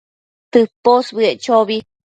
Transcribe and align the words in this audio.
tëposbëec 0.51 1.37
chobi 1.45 1.77